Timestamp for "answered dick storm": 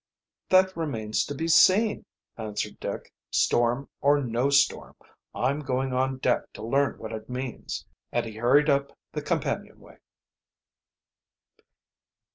2.35-3.87